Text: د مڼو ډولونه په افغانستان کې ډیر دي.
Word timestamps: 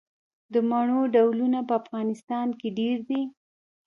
د 0.53 0.55
مڼو 0.69 1.01
ډولونه 1.13 1.59
په 1.67 1.73
افغانستان 1.81 2.47
کې 2.59 2.67
ډیر 2.79 2.97
دي. 3.09 3.21